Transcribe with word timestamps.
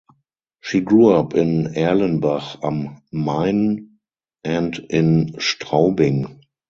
She 0.61 0.79
grew 0.81 1.09
up 1.11 1.35
in 1.35 1.75
Erlenbach 1.75 2.57
am 2.63 3.03
Main 3.11 3.99
and 4.43 4.75
in 4.89 5.33
Straubing. 5.33 6.41